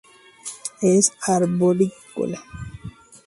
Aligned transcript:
Es 0.81 1.13
arborícola. 1.27 2.43